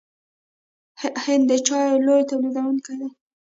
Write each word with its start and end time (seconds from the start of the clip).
هند 1.23 1.43
د 1.49 1.51
چایو 1.67 2.03
لوی 2.05 2.21
تولیدونکی 2.29 2.93
دی. 2.99 3.09